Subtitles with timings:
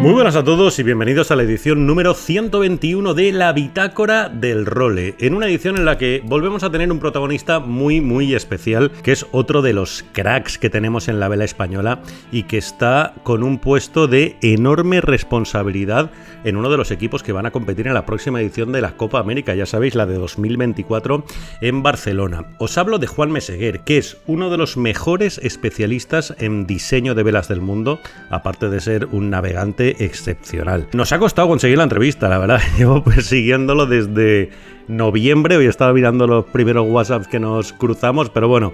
[0.00, 4.64] Muy buenas a todos y bienvenidos a la edición número 121 de La Bitácora del
[4.64, 8.90] Role, en una edición en la que volvemos a tener un protagonista muy muy especial,
[9.02, 12.00] que es otro de los cracks que tenemos en la vela española
[12.32, 16.10] y que está con un puesto de enorme responsabilidad
[16.44, 18.96] en uno de los equipos que van a competir en la próxima edición de la
[18.96, 21.24] Copa América, ya sabéis, la de 2024
[21.60, 22.46] en Barcelona.
[22.58, 27.22] Os hablo de Juan Meseguer, que es uno de los mejores especialistas en diseño de
[27.22, 30.88] velas del mundo, aparte de ser un navegante excepcional.
[30.92, 32.60] Nos ha costado conseguir la entrevista, la verdad.
[32.78, 34.50] Llevo persiguiéndolo desde
[34.90, 35.56] noviembre.
[35.56, 38.72] Hoy estaba mirando los primeros WhatsApps que nos cruzamos, pero bueno,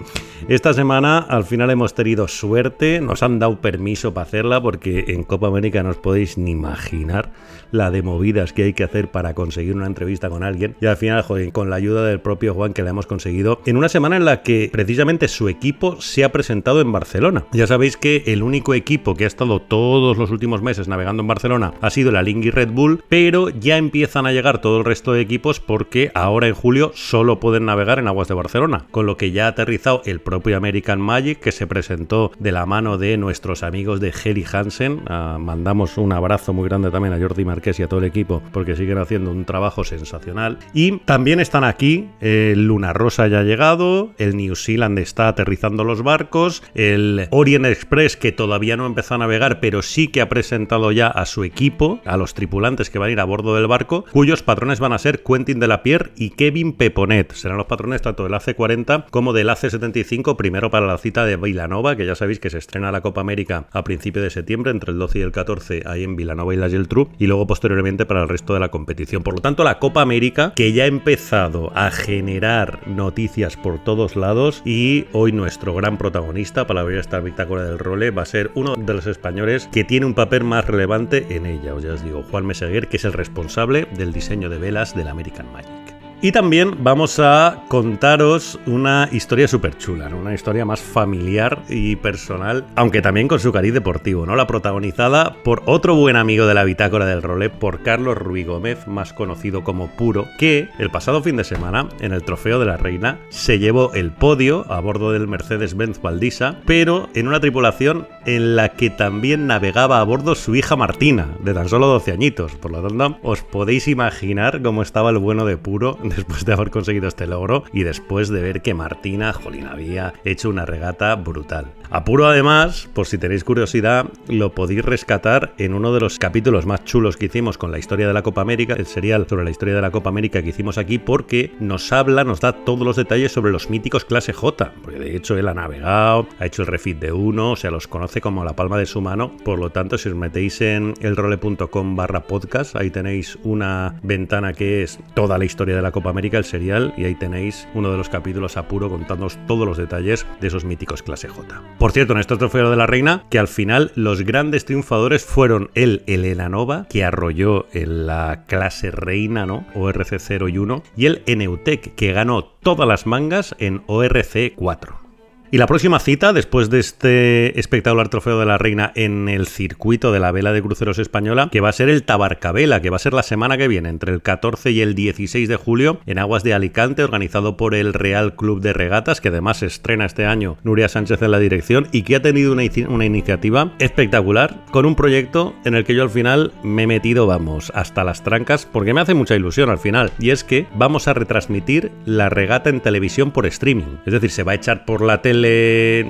[0.49, 3.01] esta semana al final hemos tenido suerte.
[3.01, 7.31] Nos han dado permiso para hacerla porque en Copa América no os podéis ni imaginar
[7.73, 10.77] la de movidas que hay que hacer para conseguir una entrevista con alguien.
[10.81, 13.77] Y al final, joder, con la ayuda del propio Juan que la hemos conseguido en
[13.77, 17.45] una semana en la que precisamente su equipo se ha presentado en Barcelona.
[17.53, 21.29] Ya sabéis que el único equipo que ha estado todos los últimos meses navegando en
[21.29, 25.13] Barcelona ha sido la Lingui Red Bull, pero ya empiezan a llegar todo el resto
[25.13, 29.17] de equipos porque ahora en julio solo pueden navegar en aguas de Barcelona, con lo
[29.17, 33.17] que ya ha aterrizado el propio American Magic que se presentó de la mano de
[33.17, 35.03] nuestros amigos de Heli Hansen.
[35.07, 38.43] Ah, mandamos un abrazo muy grande también a Jordi Marqués y a todo el equipo
[38.53, 40.59] porque siguen haciendo un trabajo sensacional.
[40.73, 45.85] Y también están aquí, el Luna Rosa ya ha llegado, el New Zealand está aterrizando
[45.85, 50.29] los barcos, el Orient Express que todavía no empezó a navegar pero sí que ha
[50.29, 53.67] presentado ya a su equipo, a los tripulantes que van a ir a bordo del
[53.67, 57.33] barco, cuyos patrones van a ser Quentin de la Pierre y Kevin Peponet.
[57.35, 61.95] Serán los patrones tanto del AC40 como del AC75, primero para la cita de Villanova,
[61.95, 64.99] que ya sabéis que se estrena la Copa América a principio de septiembre, entre el
[64.99, 68.29] 12 y el 14, ahí en Villanova y la Geltrú, y luego posteriormente para el
[68.29, 69.23] resto de la competición.
[69.23, 74.17] Por lo tanto, la Copa América, que ya ha empezado a generar noticias por todos
[74.17, 78.51] lados, y hoy nuestro gran protagonista para ver esta bitácora del role va a ser
[78.57, 81.77] uno de los españoles que tiene un papel más relevante en ella.
[81.77, 85.07] Os ya os digo, Juan Meseguer, que es el responsable del diseño de velas del
[85.07, 85.76] American Magic.
[86.23, 92.65] Y también vamos a contaros una historia súper chula, una historia más familiar y personal,
[92.75, 94.35] aunque también con su cariz deportivo, ¿no?
[94.35, 98.87] La protagonizada por otro buen amigo de la bitácora del role, por Carlos Ruy Gómez,
[98.87, 102.79] más conocido como Puro, que el pasado fin de semana, en el Trofeo de la
[102.79, 108.57] Reina, se llevó el podio a bordo del Mercedes-Benz Valdisa, pero en una tripulación en
[108.57, 112.53] la que también navegaba a bordo su hija Martina, de tan solo 12 añitos.
[112.55, 116.71] Por lo tanto, os podéis imaginar cómo estaba el bueno de Puro después de haber
[116.71, 121.73] conseguido este logro y después de ver que Martina, jolín, había hecho una regata brutal.
[121.91, 126.85] Apuro además, por si tenéis curiosidad, lo podéis rescatar en uno de los capítulos más
[126.85, 129.75] chulos que hicimos con la historia de la Copa América, el serial sobre la historia
[129.75, 133.33] de la Copa América que hicimos aquí, porque nos habla, nos da todos los detalles
[133.33, 136.99] sobre los míticos clase J, porque de hecho él ha navegado, ha hecho el refit
[136.99, 139.97] de uno, o sea, los conoce como la palma de su mano, por lo tanto,
[139.97, 145.45] si os metéis en elrole.com barra podcast, ahí tenéis una ventana que es toda la
[145.45, 148.69] historia de la Copa América, el serial, y ahí tenéis uno de los capítulos a
[148.69, 151.63] puro contándoos todos los detalles de esos míticos clase J.
[151.79, 155.71] Por cierto, en este trofeo de la reina, que al final los grandes triunfadores fueron
[155.75, 159.65] el Elena Nova, que arrolló en la clase reina, ¿no?
[159.75, 165.06] ORC 0 y 1, y el Eneutec, que ganó todas las mangas en ORC 4.
[165.53, 170.11] Y la próxima cita, después de este espectacular trofeo de la reina en el circuito
[170.11, 173.01] de la vela de cruceros española, que va a ser el Tabarcabela, que va a
[173.01, 176.43] ser la semana que viene, entre el 14 y el 16 de julio, en aguas
[176.43, 180.89] de Alicante, organizado por el Real Club de Regatas, que además estrena este año Nuria
[180.89, 185.77] Sánchez en la dirección y que ha tenido una iniciativa espectacular con un proyecto en
[185.77, 189.15] el que yo al final me he metido, vamos, hasta las trancas, porque me hace
[189.15, 193.47] mucha ilusión al final, y es que vamos a retransmitir la regata en televisión por
[193.47, 193.99] streaming.
[194.07, 195.36] Es decir, se va a echar por la tele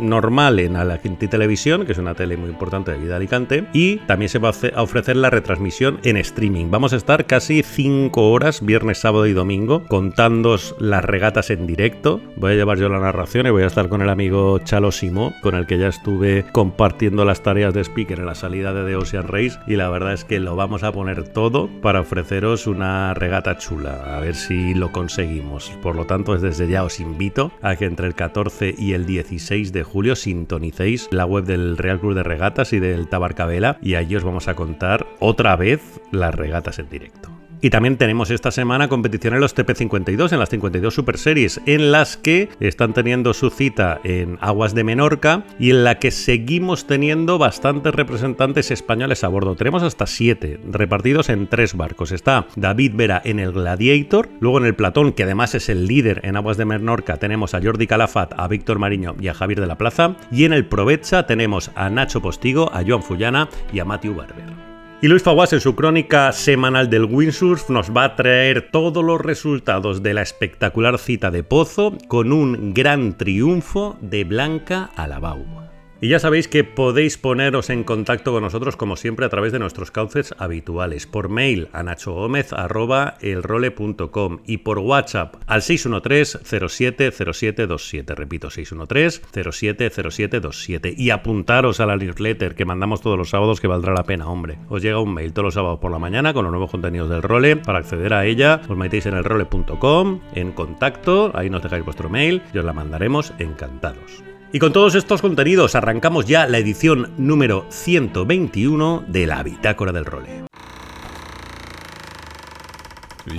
[0.01, 3.97] normal en Alicante Televisión, que es una tele muy importante de aquí de Alicante, y
[4.07, 6.71] también se va a ofrecer la retransmisión en streaming.
[6.71, 12.21] Vamos a estar casi 5 horas, viernes, sábado y domingo, contándos las regatas en directo.
[12.37, 15.33] Voy a llevar yo la narración y voy a estar con el amigo Chalo Simó,
[15.43, 18.97] con el que ya estuve compartiendo las tareas de speaker en la salida de The
[18.97, 23.15] Ocean Race, y la verdad es que lo vamos a poner todo para ofreceros una
[23.15, 25.73] regata chula, a ver si lo conseguimos.
[25.83, 29.16] Por lo tanto, desde ya os invito a que entre el 14 y el 10
[29.17, 30.15] 16 de julio.
[30.15, 34.47] Sintonicéis la web del Real Club de Regatas y del Tabarcabela y allí os vamos
[34.49, 35.81] a contar otra vez
[36.13, 37.36] las regatas en directo.
[37.67, 41.91] Y también tenemos esta semana competición en los TP52, en las 52 Super Series, en
[41.91, 46.87] las que están teniendo su cita en aguas de Menorca y en la que seguimos
[46.87, 49.57] teniendo bastantes representantes españoles a bordo.
[49.57, 52.13] Tenemos hasta 7 repartidos en tres barcos.
[52.13, 56.21] Está David Vera en el Gladiator, luego en el Platón, que además es el líder
[56.23, 59.67] en aguas de Menorca, tenemos a Jordi Calafat, a Víctor Mariño y a Javier de
[59.67, 60.15] la Plaza.
[60.31, 64.66] Y en el Provecha tenemos a Nacho Postigo, a Joan Fullana y a Matthew Barber.
[65.03, 69.21] Y Luis Faguas en su crónica semanal del windsurf nos va a traer todos los
[69.21, 75.66] resultados de la espectacular cita de Pozo con un gran triunfo de Blanca Alabau.
[76.01, 79.59] Y ya sabéis que podéis poneros en contacto con nosotros como siempre a través de
[79.59, 91.09] nuestros cauces habituales, por mail a nachogomez.elrole.com y por WhatsApp al 613-070727, repito 613-070727 y
[91.11, 94.59] apuntaros a la newsletter que mandamos todos los sábados que valdrá la pena, hombre.
[94.69, 97.23] Os llega un mail todos los sábados por la mañana con los nuevos contenidos del
[97.23, 102.11] role, para acceder a ella os metéis en elrole.com, en contacto, ahí nos dejáis vuestro
[102.11, 104.36] mail y os la mandaremos encantados.
[104.53, 110.05] Y con todos estos contenidos arrancamos ya la edición número 121 de la Bitácora del
[110.05, 110.45] Role.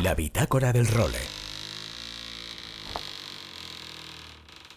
[0.04, 1.37] La Bitácora del Role.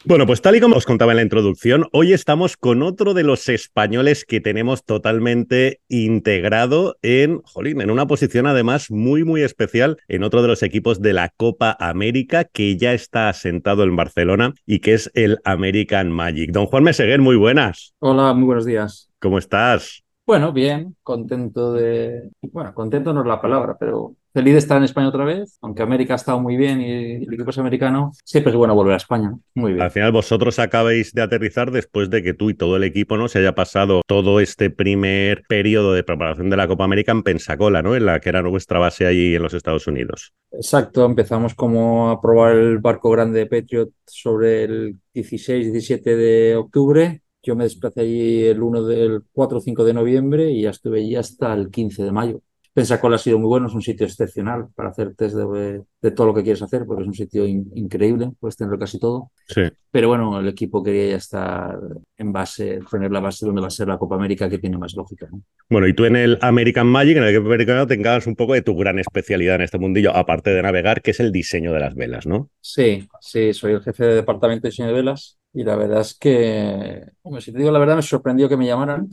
[0.03, 3.23] Bueno, pues tal y como os contaba en la introducción, hoy estamos con otro de
[3.23, 9.99] los españoles que tenemos totalmente integrado en, jolín, en una posición además muy, muy especial
[10.09, 14.55] en otro de los equipos de la Copa América que ya está asentado en Barcelona
[14.65, 16.51] y que es el American Magic.
[16.51, 17.93] Don Juan Meseguer, muy buenas.
[17.99, 19.11] Hola, muy buenos días.
[19.19, 20.03] ¿Cómo estás?
[20.25, 22.31] Bueno, bien, contento de...
[22.41, 25.83] Bueno, contento no es la palabra, pero feliz de estar en España otra vez, aunque
[25.83, 28.99] América ha estado muy bien y el equipo es americano, siempre es bueno volver a
[28.99, 29.33] España.
[29.55, 29.83] Muy bien.
[29.83, 33.29] Al final vosotros acabáis de aterrizar después de que tú y todo el equipo no
[33.29, 37.83] se haya pasado todo este primer periodo de preparación de la Copa América en Pensacola,
[37.83, 37.97] ¿no?
[37.97, 40.33] En la que era nuestra base allí en los Estados Unidos.
[40.53, 47.23] Exacto, empezamos como a probar el barco grande de Patriot sobre el 16-17 de octubre.
[47.43, 50.99] Yo me desplacé allí el 1 del 4 o 5 de noviembre y ya estuve
[51.01, 52.43] allí hasta el 15 de mayo.
[52.73, 56.29] Pensacola ha sido muy bueno, es un sitio excepcional para hacer test de, de todo
[56.29, 59.33] lo que quieres hacer, porque es un sitio in- increíble, puedes tenerlo casi todo.
[59.49, 59.63] Sí.
[59.91, 61.79] Pero bueno, el equipo quería ya estar
[62.17, 64.95] en base, poner la base donde va a ser la Copa América, que tiene más
[64.95, 65.27] lógica.
[65.31, 65.43] ¿no?
[65.69, 68.63] Bueno, y tú en el American Magic, en el equipo americano, tengas un poco de
[68.63, 71.97] tu gran especialidad en este mundillo, aparte de navegar, que es el diseño de las
[71.97, 72.51] velas, ¿no?
[72.61, 76.17] Sí, sí, soy el jefe de departamento de diseño de velas y la verdad es
[76.17, 79.09] que, hombre, si te digo la verdad, me sorprendió que me llamaran.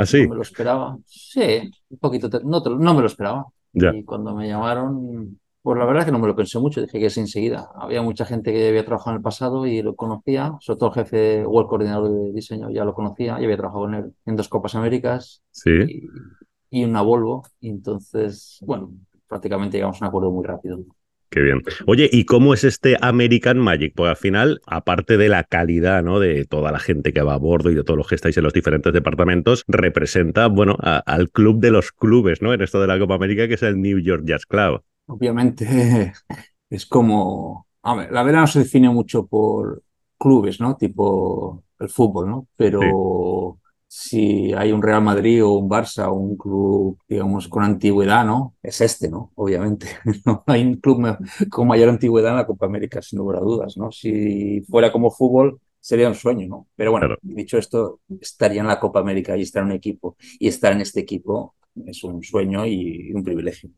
[0.00, 0.22] Así.
[0.24, 0.98] No me lo esperaba.
[1.06, 3.46] Sí, un poquito, no, no me lo esperaba.
[3.72, 3.94] Ya.
[3.94, 6.98] Y cuando me llamaron, pues la verdad es que no me lo pensé mucho, dije
[6.98, 7.68] que es enseguida.
[7.76, 10.94] Había mucha gente que había trabajado en el pasado y lo conocía, sobre todo el
[10.94, 14.36] jefe o el coordinador de diseño ya lo conocía, y había trabajado con él en
[14.36, 15.70] dos Copas Américas Sí.
[16.70, 17.44] y, y una Volvo.
[17.60, 18.90] Y entonces, bueno,
[19.28, 20.80] prácticamente llegamos a un acuerdo muy rápido.
[21.30, 21.62] Qué bien.
[21.86, 23.92] Oye, ¿y cómo es este American Magic?
[23.94, 26.18] Pues al final, aparte de la calidad, ¿no?
[26.18, 28.42] De toda la gente que va a bordo y de todos los que estáis en
[28.42, 32.52] los diferentes departamentos, representa, bueno, a- al club de los clubes, ¿no?
[32.52, 34.82] En esto de la Copa América, que es el New York Jazz Club.
[35.06, 36.12] Obviamente
[36.70, 39.82] es como, a ver, la vela no se define mucho por
[40.18, 40.76] clubes, ¿no?
[40.76, 42.48] Tipo el fútbol, ¿no?
[42.56, 43.59] Pero
[43.92, 48.54] si hay un Real Madrid o un Barça o un club, digamos, con antigüedad, ¿no?
[48.62, 49.32] Es este, ¿no?
[49.34, 49.88] Obviamente.
[50.24, 51.16] No hay un club
[51.50, 53.90] con mayor antigüedad en la Copa América, sin lugar a dudas, ¿no?
[53.90, 56.68] Si fuera como fútbol, sería un sueño, ¿no?
[56.76, 57.18] Pero bueno, Claro.
[57.22, 60.16] dicho esto, estaría en la Copa América y estar en un equipo.
[60.38, 61.56] Y estar en este equipo
[61.86, 63.70] es un sueño y un privilegio.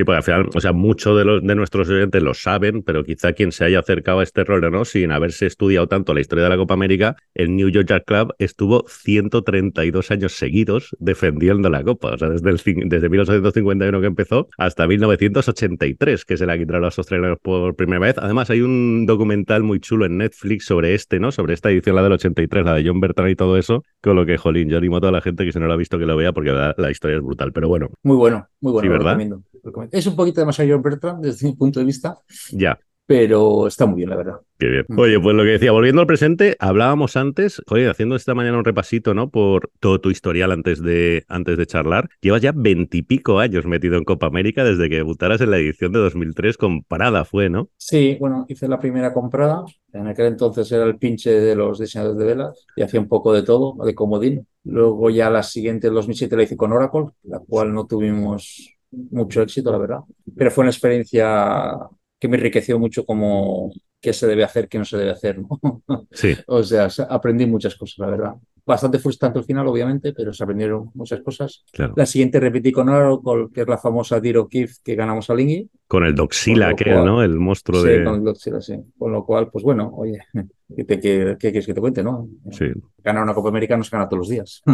[0.00, 3.04] Sí, porque al final, o sea, muchos de, los, de nuestros oyentes lo saben, pero
[3.04, 4.86] quizá quien se haya acercado a este rol, ¿no?
[4.86, 8.32] Sin haberse estudiado tanto la historia de la Copa América, el New York Jazz Club
[8.38, 12.14] estuvo 132 años seguidos defendiendo la Copa.
[12.14, 16.96] O sea, desde, el, desde 1851 que empezó hasta 1983, que se la quitaron los
[16.96, 18.16] australianos por primera vez.
[18.16, 21.30] Además, hay un documental muy chulo en Netflix sobre este, ¿no?
[21.30, 24.24] Sobre esta edición, la del 83, la de John Bertrand y todo eso, con lo
[24.24, 26.06] que, jolín, yo animo a toda la gente que si no lo ha visto que
[26.06, 27.52] lo vea, porque la, la historia es brutal.
[27.52, 29.10] Pero bueno, Muy bueno, muy bueno, Sí, lo ¿verdad?
[29.12, 29.89] recomiendo, lo recomiendo.
[29.92, 32.18] Es un poquito demasiado John Bertrand desde mi punto de vista,
[32.52, 32.78] ya.
[33.06, 34.40] pero está muy bien, la verdad.
[34.58, 34.84] Qué bien.
[34.88, 34.98] Mm.
[34.98, 38.64] Oye, pues lo que decía, volviendo al presente, hablábamos antes, oye, haciendo esta mañana un
[38.64, 39.30] repasito, ¿no?
[39.30, 42.10] Por todo tu historial antes de, antes de charlar.
[42.20, 45.98] Llevas ya veintipico años metido en Copa América desde que debutaras en la edición de
[46.00, 47.70] 2003 con Parada, fue, ¿no?
[47.78, 49.64] Sí, bueno, hice la primera comprada.
[49.92, 53.32] En aquel entonces era el pinche de los diseñadores de velas y hacía un poco
[53.32, 54.46] de todo, de comodín.
[54.62, 59.42] Luego ya la siguiente, el 2007, la hice con Oracle, la cual no tuvimos mucho
[59.42, 60.00] éxito, la verdad.
[60.36, 61.76] Pero fue una experiencia
[62.18, 65.38] que me enriqueció mucho como, qué se debe hacer, qué no se debe hacer.
[65.38, 65.82] ¿no?
[66.10, 66.36] Sí.
[66.46, 68.34] o sea, aprendí muchas cosas, la verdad.
[68.66, 71.64] Bastante frustrante al final, obviamente, pero se aprendieron muchas cosas.
[71.72, 71.94] Claro.
[71.96, 75.68] La siguiente repetí con Oracle, que es la famosa Diro Kif que ganamos a Lingui.
[75.88, 77.22] Con el Doxila, Con que cual- ¿no?
[77.22, 78.04] El monstruo Sí, de.
[78.04, 78.74] con el Doxila, sí.
[78.98, 80.18] Con lo cual, pues bueno, oye,
[80.76, 82.28] ¿qué, te- qué- qué quieres que te cuente, no?
[82.52, 82.66] Sí.
[83.02, 84.62] Ganar una Copa América no se gana todos los días.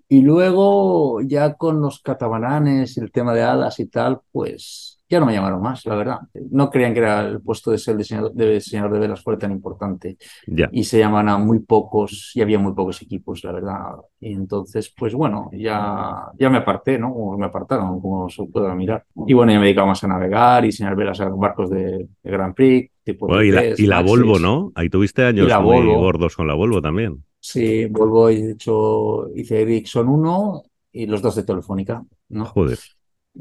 [0.07, 5.19] Y luego, ya con los catabananes y el tema de hadas y tal, pues ya
[5.19, 6.19] no me llamaron más, la verdad.
[6.51, 9.51] No creían que era el puesto de ser diseñador de, diseñador de velas fuera tan
[9.51, 10.17] importante.
[10.47, 10.69] ya.
[10.71, 13.91] Y se llaman a muy pocos, y había muy pocos equipos, la verdad.
[14.19, 17.09] Y entonces, pues bueno, ya, ya me aparté, ¿no?
[17.11, 19.05] O me apartaron, como se pueda mirar.
[19.27, 22.31] Y bueno, ya me dedicaba más a navegar y diseñar velas a barcos de, de
[22.31, 23.51] Grand Prix, tipo Bueno, y
[23.85, 24.03] la, y.
[24.03, 24.71] Volvo, ¿no?
[24.75, 25.97] Ahí tuviste años muy Volvo.
[25.99, 27.23] gordos con la Volvo también.
[27.39, 32.45] Sí, vuelvo y de hecho hice Ericsson 1 y los dos de Telefónica, ¿no?
[32.45, 32.79] Joder.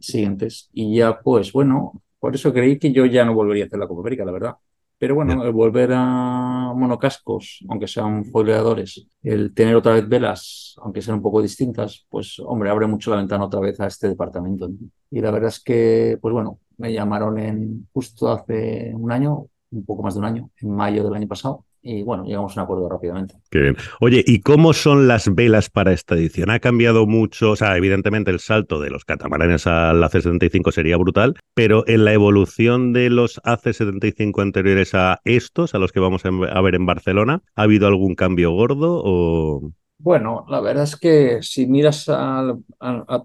[0.00, 0.68] Siguientes.
[0.72, 3.88] Y ya, pues bueno, por eso creí que yo ya no volvería a hacer la
[3.88, 4.54] Copa América, la verdad.
[4.98, 11.02] Pero bueno, el volver a monocascos, aunque sean foileadores, el tener otra vez velas, aunque
[11.02, 14.68] sean un poco distintas, pues hombre, abre mucho la ventana otra vez a este departamento.
[14.68, 14.76] ¿no?
[15.10, 19.84] Y la verdad es que, pues bueno, me llamaron en justo hace un año, un
[19.84, 22.64] poco más de un año, en mayo del año pasado, y bueno, llegamos a un
[22.64, 23.34] acuerdo rápidamente.
[23.50, 23.76] Qué bien.
[24.00, 26.50] Oye, ¿y cómo son las velas para esta edición?
[26.50, 27.50] ¿Ha cambiado mucho?
[27.52, 32.14] O sea, evidentemente el salto de los catamaranes al AC75 sería brutal, pero en la
[32.14, 37.42] evolución de los AC75 anteriores a estos, a los que vamos a ver en Barcelona,
[37.54, 39.70] ¿ha habido algún cambio gordo o...?
[39.98, 42.54] Bueno, la verdad es que si miras a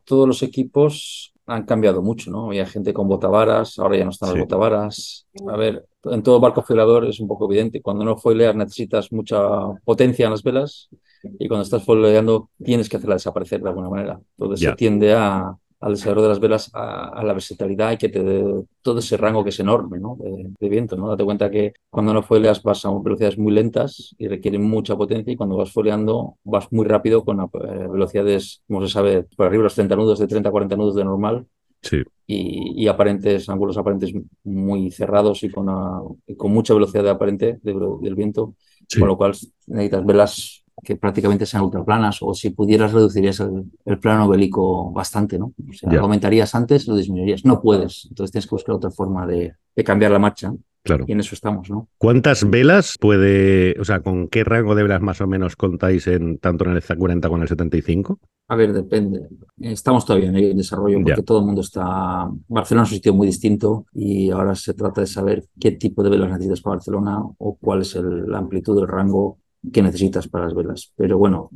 [0.05, 2.45] todos los equipos, han cambiado mucho, ¿no?
[2.47, 4.35] Había gente con botavaras, ahora ya no están Sí.
[4.35, 5.27] las botavaras.
[5.47, 7.81] A ver, en todo barco foileador es un poco evidente.
[7.81, 9.39] Cuando no foileas necesitas mucha
[9.83, 10.89] potencia en las velas
[11.23, 14.19] y cuando estás foileando tienes que hacerla desaparecer de alguna manera.
[14.37, 18.09] Entonces se tiende a, al desarrollo de las velas a, a la versatilidad y que
[18.09, 20.17] te dé todo ese rango que es enorme, ¿no?
[20.19, 21.09] De, de viento, ¿no?
[21.09, 25.33] Date cuenta que cuando no foileas vas a velocidades muy lentas y requieren mucha potencia
[25.33, 27.47] y cuando vas foileando vas muy rápido con eh,
[27.91, 30.95] velocidades, como se sabe, por arriba de los 30 nudos, de 30 a 40 nudos
[30.95, 31.45] de normal
[31.81, 34.11] Sí, y, y aparentes, ángulos aparentes
[34.43, 35.99] muy cerrados y con, una-
[36.37, 38.55] con mucha velocidad de aparente de- del viento,
[38.87, 38.99] sí.
[38.99, 39.33] con lo cual
[39.67, 45.37] necesitas velas que prácticamente sean ultraplanas o si pudieras reducirías el, el plano bélico bastante,
[45.37, 45.53] ¿no?
[45.69, 47.43] O sea, aumentarías antes, lo disminuirías.
[47.45, 51.05] No puedes, entonces tienes que buscar otra forma de, de cambiar la marcha Claro.
[51.07, 51.89] y en eso estamos, ¿no?
[51.97, 56.37] ¿Cuántas velas puede, o sea, con qué rango de velas más o menos contáis en
[56.39, 58.19] tanto en el Z40 como en el 75?
[58.47, 59.27] A ver, depende.
[59.59, 61.23] Estamos todavía en el desarrollo porque Ya.
[61.23, 62.29] todo el mundo está.
[62.47, 66.09] Barcelona es un sitio muy distinto y ahora se trata de saber qué tipo de
[66.09, 69.37] velas necesitas para Barcelona o cuál es el- la amplitud del rango
[69.71, 70.93] que necesitas para las velas.
[70.95, 71.51] Pero bueno,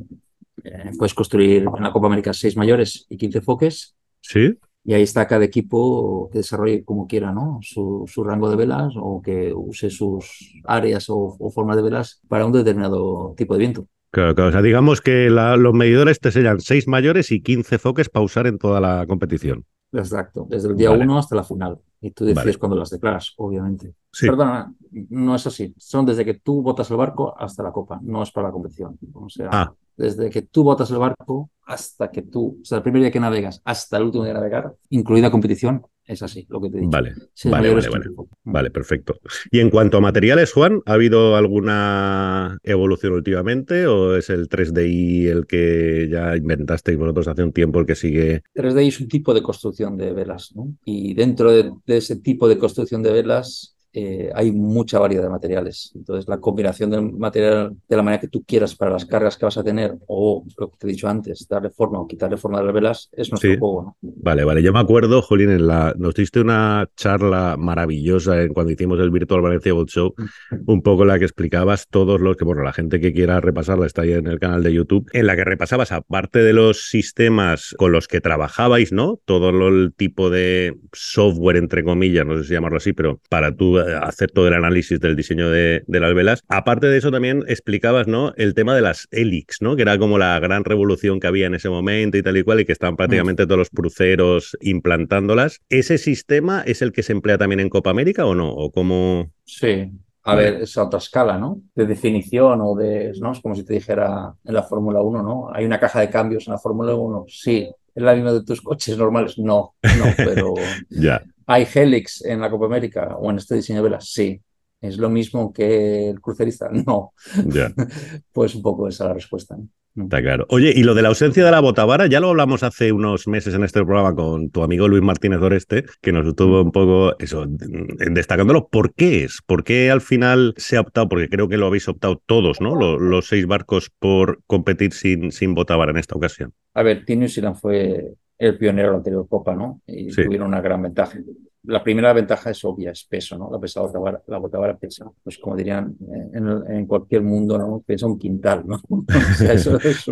[0.63, 4.56] eh, puedes construir en la Copa América 6 mayores y 15 foques ¿Sí?
[4.84, 7.60] Y ahí está cada equipo que desarrolle como quiera, ¿no?
[7.62, 12.22] Su, su rango de velas o que use sus áreas o, o formas de velas
[12.28, 13.88] para un determinado tipo de viento.
[14.12, 14.50] Claro, claro.
[14.50, 18.25] O sea, digamos que la- los medidores te sellan 6 mayores y 15 foques para
[18.25, 19.66] usar en toda la competición.
[19.92, 21.04] Exacto, desde el día Vale.
[21.04, 21.78] 1 hasta la final.
[22.02, 22.58] Y tú decides Vale.
[22.60, 23.94] cuándo las declaras, obviamente.
[24.12, 24.25] Sí.
[24.28, 24.74] Perdona,
[25.10, 25.74] no es así.
[25.78, 28.98] Son desde que tú botas el barco hasta la copa, no es para la competición.
[29.13, 29.74] O sea, Ah.
[29.98, 33.20] Desde que tú botas el barco hasta que tú, o sea, el primer día que
[33.20, 36.82] navegas hasta el último día de navegar, incluida competición, es así, lo que te he
[36.82, 36.92] dicho.
[36.92, 37.14] Vale,
[37.46, 37.90] vale, vale, vale.
[37.90, 38.38] 15 focos.
[38.44, 39.16] Vale, perfecto.
[39.52, 45.30] Y en cuanto a materiales, Juan, ¿ha habido alguna evolución últimamente o es el 3DI
[45.30, 48.44] el que ya inventasteis vosotros hace un tiempo el que sigue?
[48.54, 50.76] 3D es un tipo de construcción de velas, ¿no?
[50.84, 55.30] Y dentro de, de ese tipo de construcción de velas eh, hay mucha variedad de
[55.30, 55.92] materiales.
[55.96, 59.46] Entonces, la combinación del material de la manera que tú quieras para las cargas que
[59.46, 62.60] vas a tener, o lo que te he dicho antes, darle forma o quitarle forma
[62.60, 63.58] a las velas, es nuestro Sí.
[63.58, 63.98] juego, ¿no?
[64.02, 64.64] Vale, vale.
[64.64, 65.94] Yo me acuerdo, Jolín, en la...
[65.98, 70.14] nos diste una charla maravillosa en cuando hicimos el Virtual Valencia Boat Show,
[70.66, 73.86] un poco en la que explicabas todos los que, bueno, la gente que quiera repasarla
[73.86, 77.76] está ahí en el canal de YouTube, en la que repasabas, aparte de los sistemas
[77.78, 79.20] con los que trabajabais, ¿no?
[79.26, 83.56] Todo lo- el tipo de software, entre comillas, no sé si llamarlo así, pero para
[83.56, 86.44] tú hacer todo el análisis del diseño de, de las velas.
[86.48, 88.34] Aparte de eso, también explicabas, ¿no?
[88.36, 89.75] El tema de las Helix, ¿no?
[89.75, 92.62] Que era como la gran revolución que había en ese momento y tal y cual,
[92.62, 95.60] y que estaban prácticamente todos los cruceros implantándolas.
[95.70, 98.50] ¿Ese sistema es el que se emplea también en Copa América o no?
[98.50, 99.32] ¿O cómo?
[99.46, 99.92] Sí.
[100.25, 101.62] A ver, es a otra escala, ¿no?
[101.75, 103.34] De definición o de, ¿no?
[103.34, 105.50] Es como si te dijera en la Fórmula 1, ¿no?
[105.54, 107.25] Hay una caja de cambios en la Fórmula 1.
[107.28, 107.70] Sí.
[107.94, 109.38] ¿Es la misma de tus coches normales?
[109.38, 110.54] No, no, pero
[110.90, 114.10] Ya, ¿Hay Helix en la Copa América o en este diseño de velas?
[114.10, 114.42] Sí.
[114.82, 116.70] ¿Es lo mismo que el crucerista?
[116.86, 117.14] No.
[118.32, 119.56] Pues un poco esa es la respuesta.
[119.56, 119.68] ¿no?
[119.96, 120.48] Está claro.
[120.50, 123.54] Oye, y lo de la ausencia de la botavara, ya lo hablamos hace unos meses
[123.54, 127.46] en este programa con tu amigo Luis Martínez Doreste, que nos estuvo un poco eso,
[127.48, 128.68] destacándolo.
[128.70, 129.42] ¿Por qué es?
[129.46, 131.10] ¿Por qué al final se ha optado?
[131.10, 132.76] Porque creo que lo habéis optado todos, ¿no?
[132.76, 136.54] Los, seis barcos por competir sin, sin botavara en esta ocasión.
[136.74, 139.82] A ver, Tino Silan fue el pionero de la anterior Copa, ¿no?
[139.88, 141.18] Y tuvieron una gran ventaja
[141.66, 143.50] la primera ventaja es obvia, es peso, ¿no?
[143.50, 145.10] La pesada la botavara pesa.
[145.24, 147.82] Pues como dirían eh, en, cualquier mundo, ¿no?
[147.86, 148.82] Pesa un quintal, ¿no?
[148.90, 149.06] o
[149.38, 150.06] sea, eso es,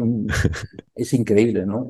[0.95, 1.89] es increíble, ¿no?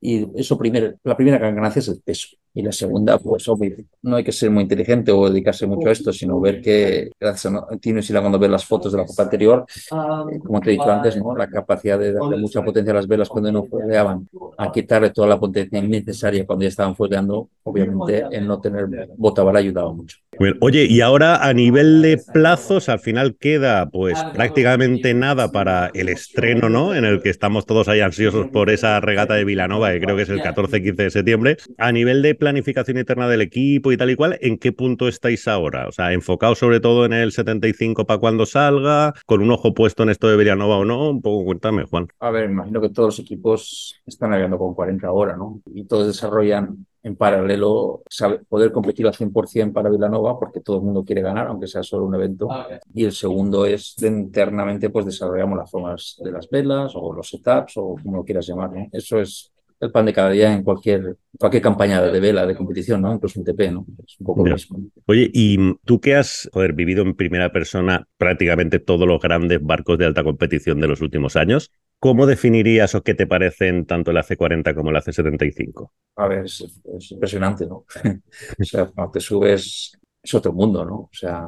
[0.00, 2.36] Y eso primero, la primera gran ganancia es el peso.
[2.56, 5.92] Y la segunda, pues obvio, no hay que ser muy inteligente o dedicarse mucho a
[5.92, 9.04] esto, sino ver que, gracias a Tino y Sila, cuando ver las fotos de la
[9.04, 11.36] copa anterior, como te he dicho antes, ¿no?
[11.36, 15.28] la capacidad de darle mucha potencia a las velas cuando no fuegueaban, a quitarle toda
[15.28, 20.16] la potencia innecesaria cuando ya estaban fuegueando, obviamente el no tener botavara ayudaba mucho.
[20.60, 26.08] oye, y ahora a nivel de plazos, al final queda pues prácticamente nada para el
[26.08, 26.94] estreno, ¿no?
[26.94, 30.22] En el que estamos todos ahí ansiosos por esa regata de Vilanova, que creo que
[30.22, 31.56] es el 14-15 de septiembre.
[31.76, 35.48] A nivel de planificación interna del equipo y tal y cual, ¿en qué punto estáis
[35.48, 35.88] ahora?
[35.88, 40.04] O sea, enfocado sobre todo en el 75 para cuando salga, con un ojo puesto
[40.04, 42.06] en esto de Villanova o no, un poco cuéntame, Juan.
[42.20, 45.60] A ver, imagino que todos los equipos están navegando con 40 horas, ¿no?
[45.74, 48.02] Y todos desarrollan en paralelo
[48.48, 52.04] poder competir al 100% para Villanova porque todo el mundo quiere ganar, aunque sea solo
[52.04, 52.48] un evento.
[52.94, 57.76] Y el segundo es internamente pues desarrollamos las formas de las velas o los setups
[57.76, 58.72] o como lo quieras llamar.
[58.72, 58.88] ¿no?
[58.92, 63.02] Eso es el pan de cada día en cualquier, cualquier campaña de vela, de competición,
[63.02, 63.12] ¿no?
[63.12, 63.86] Incluso un TP, ¿no?
[64.06, 64.78] Es un poco lo mismo.
[65.06, 69.98] Oye, y tú que has joder, vivido en primera persona prácticamente todos los grandes barcos
[69.98, 74.16] de alta competición de los últimos años, ¿cómo definirías o qué te parecen tanto el
[74.16, 75.90] AC40 como el AC75?
[76.16, 76.64] A ver, es,
[77.10, 77.84] impresionante, ¿no?
[78.58, 79.92] o sea, cuando te subes
[80.22, 80.94] es otro mundo, ¿no?
[80.94, 81.46] O sea,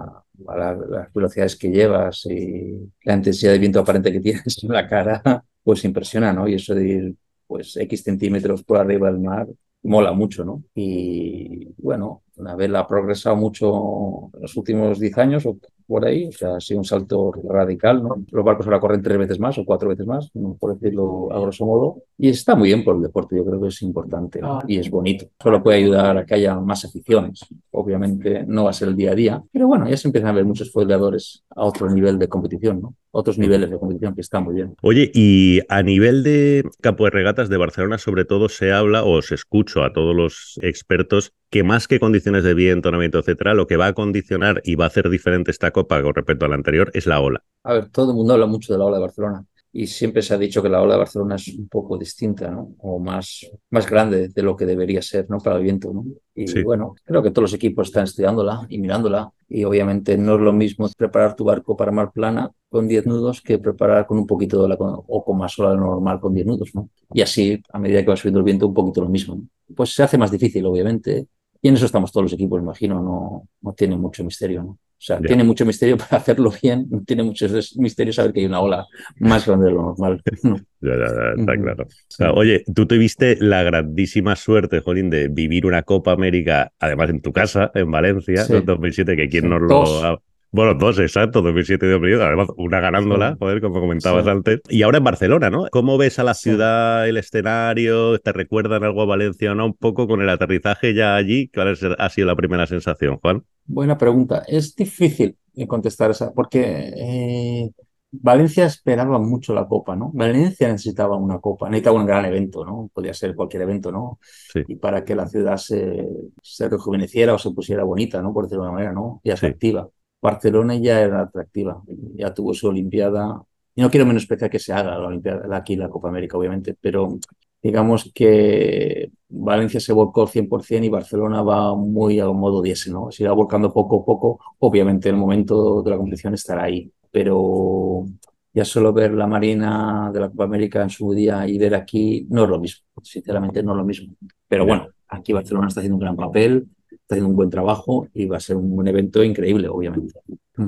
[0.56, 5.44] las velocidades que llevas y la intensidad de viento aparente que tienes en la cara,
[5.62, 6.46] pues impresiona, ¿no?
[6.46, 7.14] Y eso de ir
[7.48, 9.48] pues X centímetros por arriba del mar,
[9.82, 10.62] mola mucho, ¿no?
[10.74, 15.46] Y bueno, una vez ha progresado mucho en los últimos 10 años
[15.88, 18.22] por ahí, o sea, ha sido un salto radical, ¿no?
[18.30, 20.30] Los barcos ahora corren tres veces más o cuatro veces más,
[20.60, 23.68] por decirlo a grosso modo, y está muy bien por el deporte, yo creo que
[23.68, 24.62] es importante ah.
[24.68, 25.26] y es bonito.
[25.42, 27.40] Solo puede ayudar a que haya más aficiones.
[27.70, 30.34] Obviamente no va a ser el día a día, pero bueno, ya se empiezan a
[30.34, 32.94] ver muchos foileadores a otro nivel de competición, ¿no?
[33.10, 34.74] Otros niveles de competición que están muy bien.
[34.82, 39.22] Oye, y a nivel de campo de regatas de Barcelona, sobre todo se habla o
[39.22, 43.66] se escucha a todos los expertos que más que condiciones de viento, viento, etcétera, lo
[43.66, 46.54] que va a condicionar y va a hacer diferente esta copa con respecto a la
[46.54, 47.42] anterior es la ola.
[47.64, 50.34] A ver, todo el mundo habla mucho de la ola de Barcelona y siempre se
[50.34, 52.74] ha dicho que la ola de Barcelona es un poco distinta, ¿no?
[52.78, 55.38] O más, más grande de lo que debería ser, ¿no?
[55.38, 56.04] Para el viento, ¿no?
[56.34, 60.40] Y bueno, creo que todos los equipos están estudiándola y mirándola y obviamente no es
[60.40, 64.26] lo mismo preparar tu barco para mar plana con 10 nudos que preparar con un
[64.26, 66.88] poquito de ola o con más ola normal con 10 nudos, ¿no?
[67.12, 69.42] Y así, a medida que va subiendo el viento, un poquito lo mismo.
[69.74, 71.26] Pues se hace más difícil, obviamente,
[71.60, 74.78] y en eso estamos todos los equipos, imagino, no, no tiene mucho misterio, ¿no?
[74.98, 78.60] O sea, tiene mucho misterio para hacerlo bien, tiene mucho misterio saber que hay una
[78.60, 78.84] ola
[79.20, 80.20] más grande de lo normal.
[80.80, 82.34] ya, ya, está claro.
[82.34, 87.32] oye, tú tuviste la grandísima suerte, Jolín, de vivir una Copa América, además en tu
[87.32, 92.24] casa, en Valencia, en 2007, que quien nos lo bueno, dos, exacto, 2007 y 2008,
[92.24, 94.60] además una ganándola, joder, como comentabas antes.
[94.68, 95.66] Y ahora en Barcelona, ¿no?
[95.70, 98.18] ¿Cómo ves a la ciudad, el escenario?
[98.18, 99.66] ¿Te recuerdan algo a Valencia o no?
[99.66, 103.44] Un poco con el aterrizaje ya allí, ¿cuál ha sido la primera sensación, Juan?
[103.66, 104.42] Buena pregunta.
[104.46, 107.70] Es difícil contestar esa, porque eh,
[108.10, 110.10] Valencia esperaba mucho la Copa, ¿no?
[110.14, 112.90] Valencia necesitaba una Copa, necesitaba un gran evento, ¿no?
[112.92, 114.18] Podía ser cualquier evento, ¿no?
[114.22, 114.62] Sí.
[114.66, 116.08] Y para que la ciudad se,
[116.42, 118.32] se, rejuveneciera o se pusiera bonita, ¿no?
[118.32, 119.20] Por decirlo de una manera, ¿no?
[119.22, 119.88] Y atractiva.
[120.20, 121.82] Barcelona ya era atractiva,
[122.14, 123.42] ya tuvo su Olimpiada.
[123.74, 127.18] Y no quiero menospreciar que se haga la Olimpiada, aquí la Copa América, obviamente, pero
[127.62, 133.10] digamos que Valencia se volcó al 100% y Barcelona va muy a modo 10, ¿no?
[133.10, 134.40] Se irá volcando poco a poco.
[134.58, 138.04] Obviamente el momento de la competición estará ahí, pero
[138.52, 142.26] ya solo ver la Marina de la Copa América en su día y ver aquí
[142.30, 144.14] no es lo mismo, sinceramente no es lo mismo.
[144.48, 146.66] Pero bueno, aquí Barcelona está haciendo un gran papel,
[147.08, 150.12] está haciendo un buen trabajo y va a ser un, evento increíble, obviamente.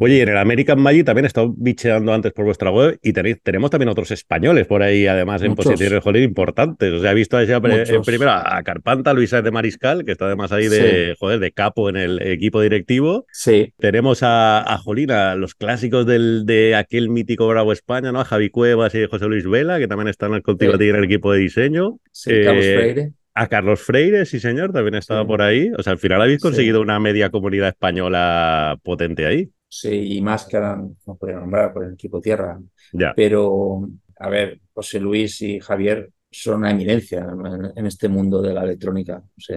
[0.01, 3.43] Oye, en el American Magic también he estado bicheando antes por vuestra web y tenéis,
[3.43, 6.95] tenemos también otros españoles por ahí, además, en posiciones joder, importantes.
[6.95, 10.69] O sea, he visto en primero a Carpanta, Luisa de Mariscal, que está además ahí
[10.69, 13.27] de, joder, de capo en el equipo directivo.
[13.33, 13.75] Sí.
[13.79, 18.21] Tenemos a, a Jolina, los clásicos del, de aquel mítico Bravo España, ¿no?
[18.21, 21.41] A Javi Cuevas y José Luis Vela, que también están contigo en el equipo de
[21.41, 21.99] diseño.
[22.13, 23.13] Sí, Carlos eh, Freire.
[23.35, 25.71] A Carlos Freire, sí señor, también estaba por ahí.
[25.79, 29.51] O sea, al final habéis conseguido una media comunidad española potente ahí.
[29.69, 32.59] Sí, y más que no podría nombrar por el equipo tierra.
[32.93, 33.13] Ya.
[33.15, 33.89] Pero
[34.19, 37.27] a ver, José Luis y Javier son una eminencia
[37.75, 39.23] en, este mundo de la electrónica.
[39.25, 39.57] O sea,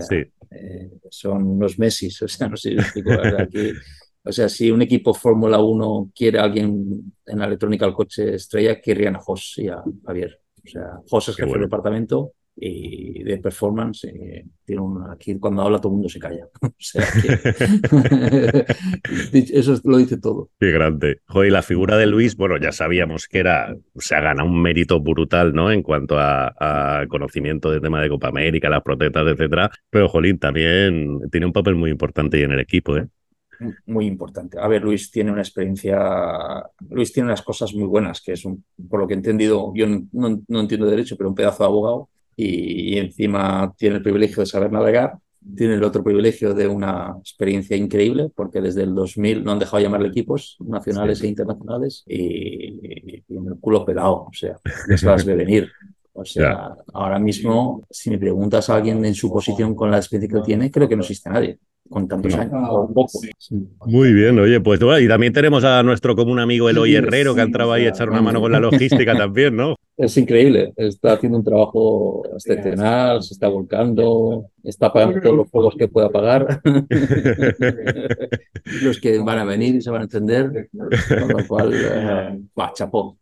[0.51, 2.07] eh, son unos Messi.
[2.23, 3.11] O sea, no sé si explico.
[3.39, 3.71] Aquí,
[4.23, 8.35] o sea, si un equipo Fórmula 1 quiere a alguien en la electrónica al coche
[8.35, 10.39] estrella, querrían a José y a Javier.
[10.63, 15.63] O sea, José es jefe del departamento y de performance eh, tiene un, aquí cuando
[15.63, 16.47] habla todo el mundo se calla.
[16.61, 17.03] O sea
[19.33, 20.49] eso lo dice todo.
[20.59, 21.21] Qué grande.
[21.25, 24.61] Joder, y la figura de Luis bueno ya sabíamos que era se ha ganado un
[24.61, 29.71] mérito brutal no en cuanto a, conocimiento del tema de Copa América las protestas etcétera.
[29.89, 33.07] Pero Jolín también tiene un papel muy importante en el equipo eh
[33.85, 34.59] muy importante.
[34.59, 38.65] A ver, Luis tiene una experiencia, Luis tiene unas cosas muy buenas, que es un,
[38.89, 42.09] por lo que he entendido, yo no, no, entiendo derecho, pero un pedazo de abogado
[42.35, 45.17] y, encima tiene el privilegio de saber navegar,
[45.55, 49.77] tiene el otro privilegio de una experiencia increíble, porque desde el 2000 no han dejado
[49.77, 55.35] de llamarle equipos nacionales e internacionales y, tiene el culo pelado, o sea, las ve
[55.35, 55.69] venir.
[56.15, 60.39] O sea, ahora mismo, si me preguntas a alguien en su posición con la experiencia
[60.39, 62.53] que tiene, creo que no existe nadie con tantos años,
[63.85, 67.45] Muy bien, oye, pues y también tenemos a nuestro común amigo Eloy Herrero, que ha
[67.45, 69.75] entrado ahí a echar una mano con la logística también, ¿no?
[69.95, 75.75] Es increíble, está haciendo un trabajo excepcional, se está volcando, está pagando todos los juegos
[75.77, 76.61] que pueda pagar,
[78.81, 82.39] los que van a venir y se van a entender, con lo cual, eh,
[82.73, 83.17] chapó.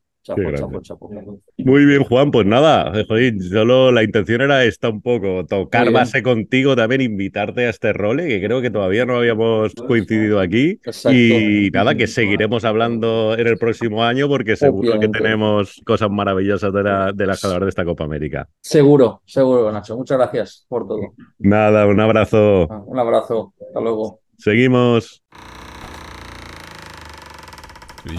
[1.58, 2.32] Muy bien, Juan.
[2.32, 7.66] Pues nada, joder, solo la intención era esta un poco, tocar base contigo también, invitarte
[7.66, 10.80] a este role, que creo que todavía no habíamos coincidido aquí.
[11.12, 16.74] Y nada, que seguiremos hablando en el próximo año porque seguro que tenemos cosas maravillosas
[16.74, 18.48] de la, de la de esta Copa América.
[18.62, 19.98] Seguro, seguro, Nacho.
[19.98, 21.14] Muchas gracias por todo.
[21.40, 22.68] Nada, un abrazo.
[22.70, 23.54] Ah, un abrazo.
[23.60, 24.20] Hasta luego.
[24.38, 25.24] Seguimos.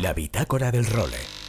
[0.01, 1.42] La bitácora del role.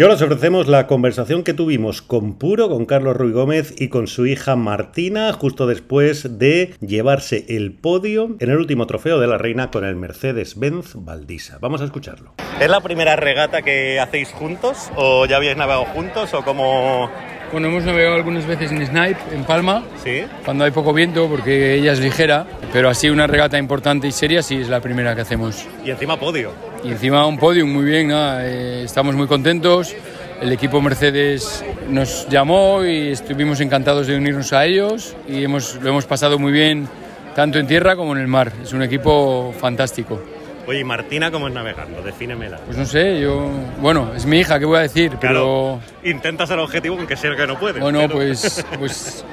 [0.00, 3.88] Y ahora os ofrecemos la conversación que tuvimos con Puro, con Carlos Ruy Gómez y
[3.88, 9.26] con su hija Martina, justo después de llevarse el podio en el último trofeo de
[9.26, 11.58] la reina con el Mercedes-Benz Valdisa.
[11.60, 12.32] Vamos a escucharlo.
[12.58, 14.90] ¿Es la primera regata que hacéis juntos?
[14.96, 16.32] ¿O ya habéis navegado juntos?
[16.32, 17.10] ¿O cómo.?
[17.52, 20.22] Bueno, hemos navegado algunas veces en Snipe, en Palma, ¿Sí?
[20.46, 24.40] cuando hay poco viento, porque ella es ligera, pero así una regata importante y seria
[24.42, 25.66] sí es la primera que hacemos.
[25.84, 26.69] Y encima podio.
[26.82, 29.94] Y encima un podio, muy bien, eh, estamos muy contentos.
[30.40, 35.90] El equipo Mercedes nos llamó y estuvimos encantados de unirnos a ellos y hemos, lo
[35.90, 36.88] hemos pasado muy bien
[37.34, 38.50] tanto en tierra como en el mar.
[38.62, 40.22] Es un equipo fantástico.
[40.66, 42.00] Oye, ¿y Martina cómo es navegando?
[42.00, 42.58] Defínemela.
[42.64, 43.50] Pues no sé, yo...
[43.80, 45.12] Bueno, es mi hija, ¿qué voy a decir?
[45.20, 45.80] Pero...
[46.04, 47.80] Intenta ser objetivo aunque sea que no puede.
[47.80, 49.24] Bueno, pues, pues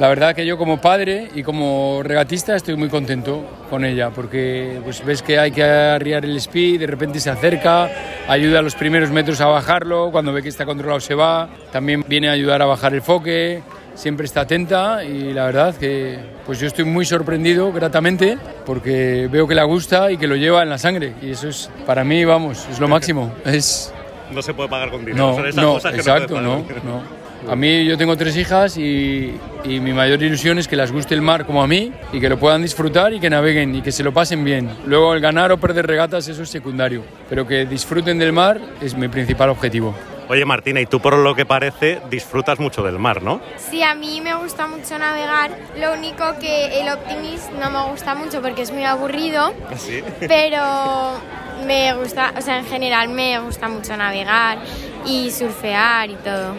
[0.00, 4.80] la verdad que yo como padre y como regatista estoy muy contento con ella porque
[4.82, 7.90] pues ves que hay que arriar el speed, de repente se acerca,
[8.26, 12.02] ayuda a los primeros metros a bajarlo, cuando ve que está controlado se va, también
[12.08, 13.62] viene a ayudar a bajar el foque,
[13.94, 19.46] siempre está atenta y la verdad que pues yo estoy muy sorprendido gratamente porque veo
[19.46, 22.24] que le gusta y que lo lleva en la sangre y eso es para mí
[22.24, 23.34] vamos es lo máximo.
[23.44, 23.92] Es
[24.32, 28.16] no se puede pagar con dinero no, no exacto no, no a mí yo tengo
[28.16, 31.92] tres hijas y, mi mayor ilusión es que les guste el mar como a mí
[32.12, 34.70] y que lo puedan disfrutar y que naveguen y que se lo pasen bien.
[34.86, 38.96] Luego el ganar o perder regatas eso es secundario, pero que disfruten del mar es
[38.96, 39.94] mi principal objetivo.
[40.28, 43.40] Oye Martina, y tú por lo que parece disfrutas mucho del mar, ¿no?
[43.58, 45.50] Sí, a mí me gusta mucho navegar.
[45.76, 49.52] Lo único que el Optimist no me gusta mucho porque es muy aburrido.
[49.68, 50.02] ¿Ah, ¿Sí?
[50.20, 51.20] Pero
[51.66, 54.58] me gusta, o sea, en general me gusta mucho navegar
[55.04, 56.54] y surfear y todo.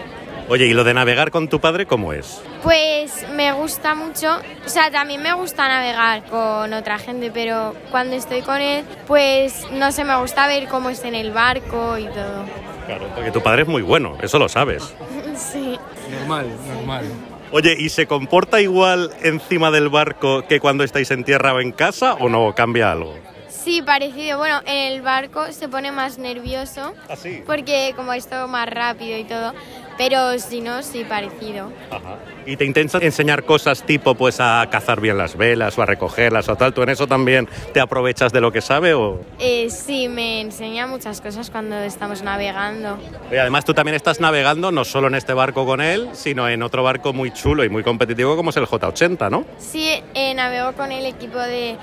[0.51, 2.41] Oye, ¿y lo de navegar con tu padre cómo es?
[2.61, 4.27] Pues me gusta mucho,
[4.65, 9.65] o sea, también me gusta navegar con otra gente, pero cuando estoy con él, pues
[9.71, 12.43] no sé, me gusta ver cómo está en el barco y todo.
[12.85, 14.93] Claro, porque tu padre es muy bueno, eso lo sabes.
[15.37, 15.79] sí.
[16.19, 17.05] Normal, normal.
[17.53, 21.71] Oye, ¿y se comporta igual encima del barco que cuando estáis en tierra o en
[21.71, 23.15] casa o no cambia algo?
[23.63, 24.39] Sí, parecido.
[24.39, 26.95] Bueno, en el barco se pone más nervioso.
[27.07, 27.43] ¿Ah, sí?
[27.45, 29.53] Porque como es todo más rápido y todo.
[29.97, 31.71] Pero si no, sí, parecido.
[31.89, 32.17] Ajá.
[32.45, 36.49] ¿Y te intenta enseñar cosas tipo pues a cazar bien las velas o a recogerlas
[36.49, 36.73] o tal?
[36.73, 39.21] ¿Tú en eso también te aprovechas de lo que sabe o...?
[39.39, 42.97] Eh, sí, me enseña muchas cosas cuando estamos navegando.
[43.31, 46.63] Y además tú también estás navegando no solo en este barco con él, sino en
[46.63, 49.45] otro barco muy chulo y muy competitivo como es el J80, ¿no?
[49.59, 51.77] Sí, eh, navego con el equipo de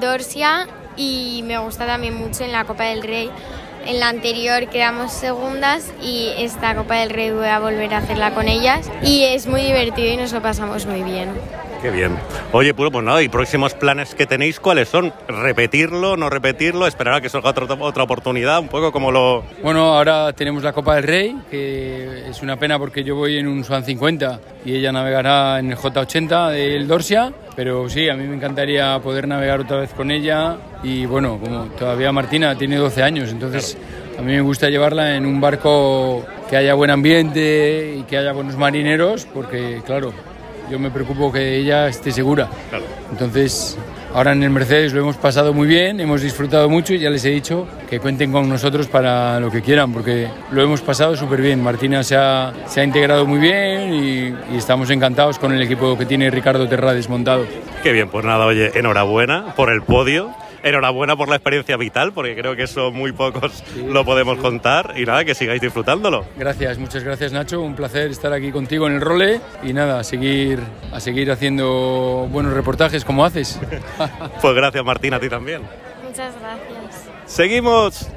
[0.00, 3.30] Dorsia y me gusta también mucho en la Copa del Rey
[3.86, 8.34] en la anterior quedamos segundas y esta Copa del Rey voy a volver a hacerla
[8.34, 11.30] con ellas y es muy divertido y nos lo pasamos muy bien.
[11.82, 12.16] Qué bien.
[12.52, 15.12] Oye, pues, pues nada, ¿y próximos planes que tenéis cuáles son?
[15.26, 18.60] ¿Repetirlo, no repetirlo, esperar a que salga otra, otra oportunidad?
[18.60, 19.42] Un poco como lo...
[19.64, 23.48] Bueno, ahora tenemos la Copa del Rey, que es una pena porque yo voy en
[23.48, 28.28] un Swan 50 y ella navegará en el J80 del Dorsia, pero sí, a mí
[28.28, 33.02] me encantaría poder navegar otra vez con ella y bueno, como todavía Martina tiene 12
[33.02, 33.76] años, entonces
[34.16, 38.32] a mí me gusta llevarla en un barco que haya buen ambiente y que haya
[38.32, 40.12] buenos marineros, porque claro,
[40.72, 42.48] yo me preocupo que ella esté segura.
[43.10, 43.76] Entonces,
[44.14, 47.22] ahora en el Mercedes lo hemos pasado muy bien, hemos disfrutado mucho y ya les
[47.26, 51.42] he dicho que cuenten con nosotros para lo que quieran, porque lo hemos pasado súper
[51.42, 51.62] bien.
[51.62, 55.98] Martina se ha, se ha, integrado muy bien y, y, estamos encantados con el equipo
[55.98, 57.44] que tiene Ricardo Terra desmontado.
[57.82, 60.30] Qué bien, pues nada, oye, enhorabuena por el podio
[60.62, 64.42] enhorabuena por la experiencia vital, porque creo que eso muy pocos sí, lo podemos sí.
[64.42, 64.94] contar.
[64.96, 66.24] Y nada, que sigáis disfrutándolo.
[66.36, 67.60] Gracias, muchas gracias Nacho.
[67.60, 69.40] Un placer estar aquí contigo en el role.
[69.62, 70.60] Y nada, a seguir,
[70.92, 73.60] a seguir haciendo buenos reportajes como haces.
[74.40, 75.62] pues gracias Martín, a ti también.
[76.04, 77.08] Muchas gracias.
[77.26, 78.08] Seguimos.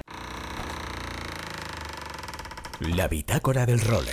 [2.79, 4.11] La bitácora del role.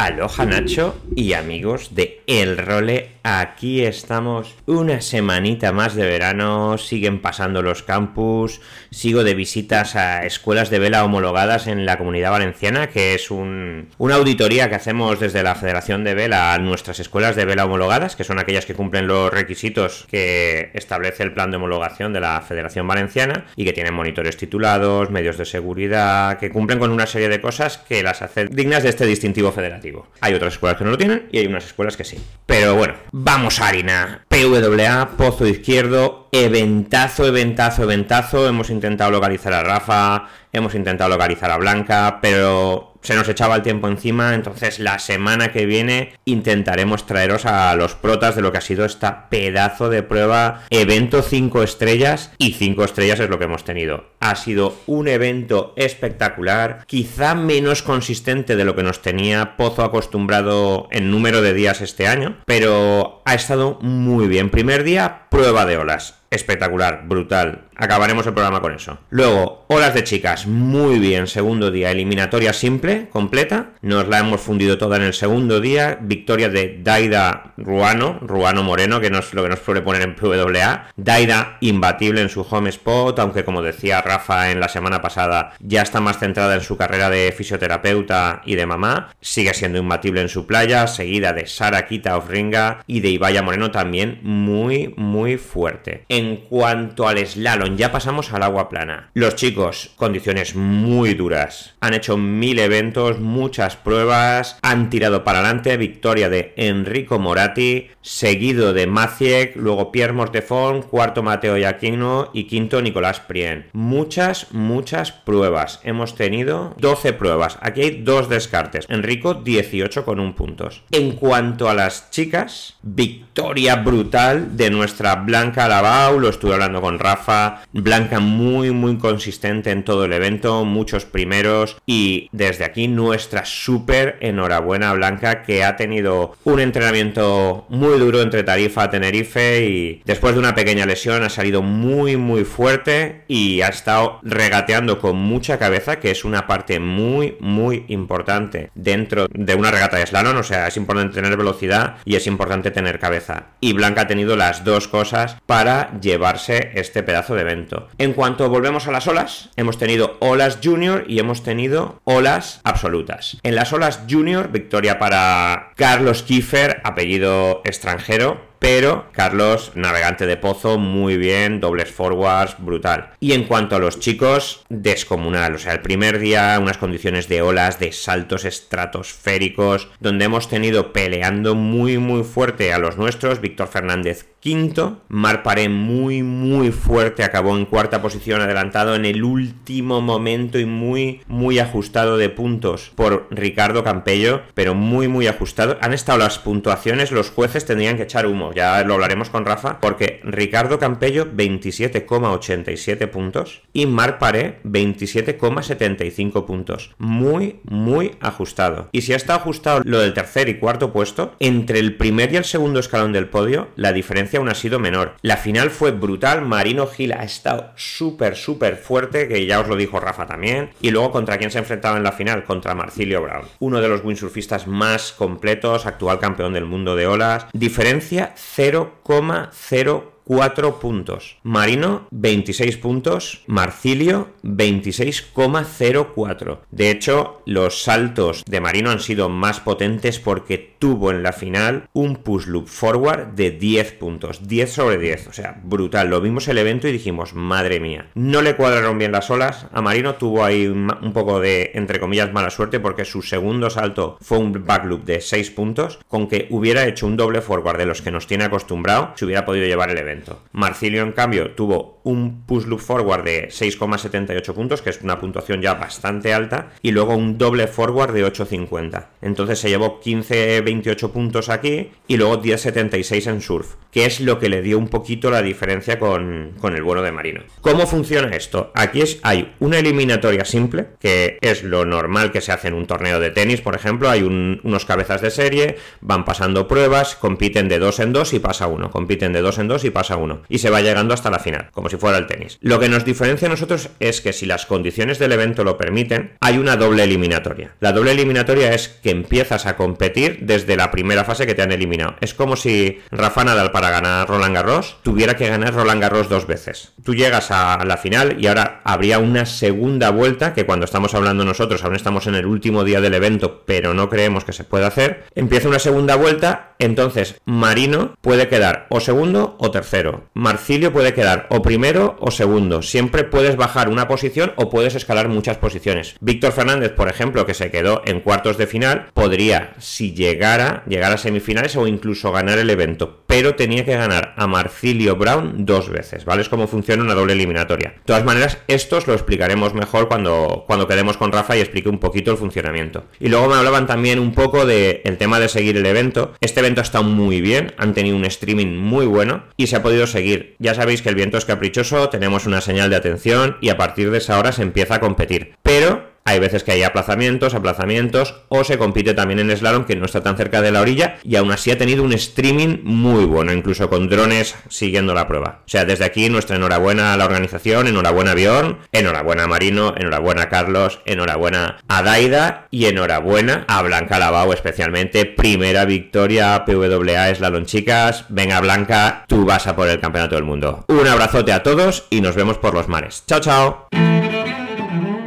[0.00, 7.20] Aloha Nacho y amigos de El Role, aquí estamos una semanita más de verano, siguen
[7.20, 12.88] pasando los campus, sigo de visitas a escuelas de vela homologadas en la comunidad valenciana,
[12.88, 17.36] que es un, una auditoría que hacemos desde la Federación de Vela a nuestras escuelas
[17.36, 21.56] de vela homologadas, que son aquellas que cumplen los requisitos que establece el plan de
[21.56, 26.78] homologación de la Federación Valenciana y que tienen monitores titulados, medios de seguridad, que cumplen
[26.78, 30.08] con una serie de cosas que las hacen dignas de este distintivo federativo.
[30.20, 32.18] Hay otras escuelas que no lo tienen y hay unas escuelas que sí.
[32.46, 34.24] Pero bueno, vamos harina.
[34.28, 38.48] PWA, Pozo Izquierdo, eventazo, eventazo, eventazo.
[38.48, 43.62] Hemos intentado localizar a Rafa, hemos intentado localizar a Blanca, pero se nos echaba el
[43.62, 48.58] tiempo encima, entonces la semana que viene intentaremos traeros a los protas de lo que
[48.58, 53.44] ha sido esta pedazo de prueba, evento 5 estrellas y 5 estrellas es lo que
[53.44, 54.10] hemos tenido.
[54.20, 60.88] Ha sido un evento espectacular, quizá menos consistente de lo que nos tenía Pozo acostumbrado
[60.90, 64.50] en número de días este año, pero ha estado muy bien.
[64.50, 67.64] Primer día, prueba de olas espectacular, brutal.
[67.76, 68.98] Acabaremos el programa con eso.
[69.08, 71.26] Luego, olas de chicas, muy bien.
[71.26, 73.70] Segundo día, eliminatoria simple, completa.
[73.80, 75.98] Nos la hemos fundido toda en el segundo día.
[76.00, 80.14] Victoria de Daida Ruano, Ruano Moreno, que no es lo que nos suele poner en
[80.14, 80.88] PWA.
[80.96, 85.80] Daida imbatible en su home spot, aunque como decía Rafa en la semana pasada, ya
[85.80, 89.14] está más centrada en su carrera de fisioterapeuta y de mamá.
[89.22, 93.70] Sigue siendo imbatible en su playa, seguida de Sara Kita Ofringa y de Ibaya Moreno
[93.70, 96.04] también muy, muy fuerte.
[96.48, 99.10] Cuanto al slalom, ya pasamos al agua plana.
[99.14, 101.74] Los chicos, condiciones muy duras.
[101.80, 105.76] Han hecho mil eventos, muchas pruebas, han tirado para adelante.
[105.76, 112.82] Victoria de Enrico Moratti, seguido de Maciek, luego Pierre Mortefón, cuarto Mateo Yaquino y quinto
[112.82, 113.66] Nicolás Prien.
[113.72, 115.80] Muchas, muchas pruebas.
[115.84, 117.58] Hemos tenido 12 pruebas.
[117.60, 118.86] Aquí hay dos descartes.
[118.88, 120.82] Enrico 18 con un puntos.
[120.90, 126.09] En cuanto a las chicas, victoria brutal de nuestra Blanca Lavao.
[126.18, 127.62] Lo estuve hablando con Rafa.
[127.72, 130.64] Blanca muy, muy consistente en todo el evento.
[130.64, 131.76] Muchos primeros.
[131.86, 138.42] Y desde aquí nuestra súper enhorabuena Blanca que ha tenido un entrenamiento muy duro entre
[138.42, 143.60] Tarifa a Tenerife y después de una pequeña lesión ha salido muy muy fuerte y
[143.62, 149.54] ha estado regateando con mucha cabeza que es una parte muy muy importante dentro de
[149.54, 153.48] una regata de slalom o sea es importante tener velocidad y es importante tener cabeza
[153.60, 157.88] y Blanca ha tenido las dos cosas para llevarse este pedazo de evento.
[157.98, 163.38] En cuanto volvemos a las olas hemos tenido olas junior y hemos tenido olas absolutas.
[163.42, 170.78] En las olas junior victoria para Carlos Kiefer apellido extranjero pero Carlos, navegante de pozo,
[170.78, 173.10] muy bien, dobles forwards, brutal.
[173.18, 175.54] Y en cuanto a los chicos, descomunal.
[175.54, 180.92] O sea, el primer día, unas condiciones de olas, de saltos estratosféricos, donde hemos tenido
[180.92, 183.40] peleando muy, muy fuerte a los nuestros.
[183.40, 189.22] Víctor Fernández quinto, Mar Paré muy, muy fuerte, acabó en cuarta posición, adelantado en el
[189.22, 195.76] último momento y muy, muy ajustado de puntos por Ricardo Campello, pero muy, muy ajustado.
[195.82, 199.80] Han estado las puntuaciones, los jueces tendrían que echar humo ya lo hablaremos con Rafa,
[199.80, 206.94] porque Ricardo Campello 27,87 puntos y Marc Paré 27,75 puntos.
[206.98, 208.88] Muy, muy ajustado.
[208.92, 212.44] Y si estado ajustado lo del tercer y cuarto puesto, entre el primer y el
[212.44, 215.16] segundo escalón del podio, la diferencia aún ha sido menor.
[215.22, 219.76] La final fue brutal, Marino Gil ha estado súper, súper fuerte, que ya os lo
[219.76, 220.70] dijo Rafa también.
[220.80, 224.04] Y luego contra quién se enfrentaba en la final, contra Marcilio Brown, uno de los
[224.04, 227.46] windsurfistas más completos, actual campeón del mundo de olas.
[227.52, 231.38] Diferencia 0,0 4 puntos.
[231.42, 233.42] Marino, 26 puntos.
[233.48, 236.60] Marcilio, 26,04.
[236.70, 241.88] De hecho, los saltos de Marino han sido más potentes porque tuvo en la final
[241.94, 244.46] un push loop forward de 10 puntos.
[244.46, 245.26] 10 sobre 10.
[245.26, 246.10] O sea, brutal.
[246.10, 248.06] Lo vimos el evento y dijimos, madre mía.
[248.14, 249.66] No le cuadraron bien las olas.
[249.72, 254.16] A Marino tuvo ahí un poco de, entre comillas, mala suerte porque su segundo salto
[254.20, 255.98] fue un back loop de 6 puntos.
[256.06, 259.44] Con que hubiera hecho un doble forward de los que nos tiene acostumbrado, se hubiera
[259.44, 260.19] podido llevar el evento.
[260.52, 265.60] Marcilio, en cambio, tuvo un push loop forward de 6,78 puntos, que es una puntuación
[265.60, 269.06] ya bastante alta, y luego un doble forward de 8,50.
[269.22, 274.48] Entonces se llevó 15,28 puntos aquí y luego 10,76 en surf, que es lo que
[274.48, 277.42] le dio un poquito la diferencia con, el bueno de Marino.
[277.60, 278.72] ¿Cómo funciona esto?
[278.74, 283.20] Aquí hay una eliminatoria simple, que es lo normal que se hace en un torneo
[283.20, 288.00] de tenis, por ejemplo, hay unos cabezas de serie, van pasando pruebas, compiten de dos
[288.00, 290.42] en dos y pasa uno, compiten de dos en dos y pasa uno.
[290.48, 292.58] Y se va llegando hasta la final, como si fuera el tenis.
[292.60, 296.32] Lo que nos diferencia a nosotros es que si las condiciones del evento lo permiten,
[296.40, 297.74] hay una doble eliminatoria.
[297.80, 301.72] La doble eliminatoria es que empiezas a competir desde la primera fase que te han
[301.72, 302.16] eliminado.
[302.20, 306.46] Es como si Rafa Nadal para ganar Roland Garros tuviera que ganar Roland Garros dos
[306.46, 306.92] veces.
[307.04, 311.44] Tú llegas a la final y ahora habría una segunda vuelta que cuando estamos hablando
[311.44, 314.86] nosotros, aún estamos en el último día del evento, pero no creemos que se pueda
[314.86, 315.24] hacer.
[315.34, 319.89] Empieza una segunda vuelta, entonces Marino puede quedar o segundo o tercero
[320.34, 322.82] Marcilio puede quedar o primero o segundo.
[322.82, 326.16] Siempre puedes bajar una posición o puedes escalar muchas posiciones.
[326.20, 331.12] Víctor Fernández, por ejemplo, que se quedó en cuartos de final, podría, si llegara, llegar
[331.12, 333.24] a semifinales o incluso ganar el evento.
[333.30, 336.42] Pero tenía que ganar a Marcilio Brown dos veces, ¿vale?
[336.42, 337.90] Es como funciona una doble eliminatoria.
[337.90, 341.88] De todas maneras, esto os lo explicaremos mejor cuando, cuando quedemos con Rafa y explique
[341.88, 343.04] un poquito el funcionamiento.
[343.20, 346.32] Y luego me hablaban también un poco del el tema de seguir el evento.
[346.40, 349.82] Este evento ha estado muy bien, han tenido un streaming muy bueno y se ha
[349.84, 350.56] podido seguir.
[350.58, 354.10] Ya sabéis que el viento es caprichoso, tenemos una señal de atención y a partir
[354.10, 355.54] de esa hora se empieza a competir.
[355.62, 360.04] Pero hay veces que hay aplazamientos, aplazamientos, o se compite también en slalom que no
[360.04, 363.52] está tan cerca de la orilla y aún así ha tenido un streaming muy bueno,
[363.52, 365.62] incluso con drones siguiendo la prueba.
[365.66, 369.94] O sea, desde aquí nuestra enhorabuena a la organización, enhorabuena a Bjorn, enhorabuena a Marino,
[369.96, 375.24] enhorabuena a Carlos, enhorabuena a Daida y enhorabuena a Blanca Lavao especialmente.
[375.24, 378.26] Primera victoria PWA Slalom chicas.
[378.28, 380.84] Venga Blanca, tú vas a por el campeonato del mundo.
[380.88, 383.24] Un abrazote a todos y nos vemos por los mares.
[383.26, 384.29] Chao, chao.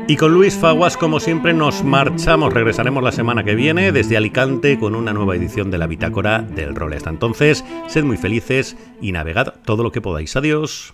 [0.06, 2.54] Y con Luis Faguas, como siempre, nos marchamos.
[2.54, 6.76] Regresaremos la semana que viene desde Alicante con una nueva edición de la Bitácora del
[6.76, 6.94] Rol.
[6.94, 10.36] Hasta entonces, sed muy felices y navegad todo lo que podáis.
[10.36, 10.94] Adiós.